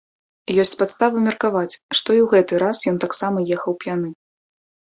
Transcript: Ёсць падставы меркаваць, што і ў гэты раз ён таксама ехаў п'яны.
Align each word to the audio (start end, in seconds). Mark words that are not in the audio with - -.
Ёсць 0.63 0.77
падставы 0.79 1.17
меркаваць, 1.27 1.71
што 1.97 2.09
і 2.17 2.21
ў 2.25 2.31
гэты 2.33 2.53
раз 2.65 2.77
ён 2.93 2.97
таксама 3.05 3.47
ехаў 3.59 3.81
п'яны. 3.85 4.09